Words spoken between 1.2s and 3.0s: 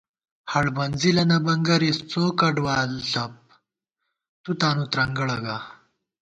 نہ بنگَرِس، څو کڈوال